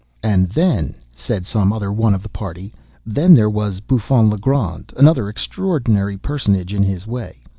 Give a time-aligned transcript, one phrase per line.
[0.23, 6.17] "And then," said some other one of the party,—"then there was Bouffon Le Grand—another extraordinary
[6.17, 7.43] personage in his way.